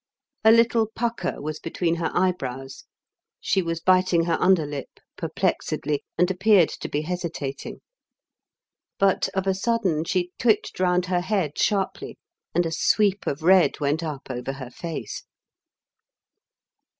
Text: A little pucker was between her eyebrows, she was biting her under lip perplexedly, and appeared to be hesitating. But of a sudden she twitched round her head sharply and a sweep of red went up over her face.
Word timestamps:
A 0.43 0.51
little 0.51 0.87
pucker 0.87 1.39
was 1.39 1.59
between 1.59 1.97
her 1.97 2.09
eyebrows, 2.15 2.85
she 3.39 3.61
was 3.61 3.79
biting 3.79 4.23
her 4.23 4.35
under 4.41 4.65
lip 4.65 4.99
perplexedly, 5.15 6.03
and 6.17 6.31
appeared 6.31 6.69
to 6.69 6.89
be 6.89 7.03
hesitating. 7.03 7.81
But 8.97 9.29
of 9.35 9.45
a 9.45 9.53
sudden 9.53 10.03
she 10.05 10.31
twitched 10.39 10.79
round 10.79 11.05
her 11.05 11.21
head 11.21 11.55
sharply 11.59 12.17
and 12.55 12.65
a 12.65 12.71
sweep 12.71 13.27
of 13.27 13.43
red 13.43 13.79
went 13.79 14.01
up 14.01 14.23
over 14.31 14.53
her 14.53 14.71
face. 14.71 15.23